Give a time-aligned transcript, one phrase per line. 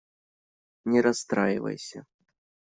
[0.91, 2.05] Не расстраивайся.